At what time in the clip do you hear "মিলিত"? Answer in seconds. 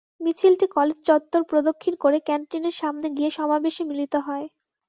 3.89-4.13